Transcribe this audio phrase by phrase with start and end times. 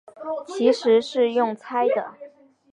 [0.47, 2.15] 其实是用猜的